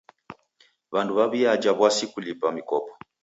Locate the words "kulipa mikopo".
2.11-2.91